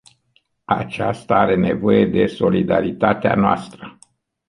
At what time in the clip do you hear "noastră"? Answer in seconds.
3.35-3.97